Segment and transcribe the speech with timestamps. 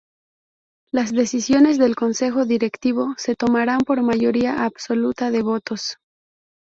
[0.91, 5.99] Las decisiones del Consejo Directivo se tomarán por mayoría absoluta de votos.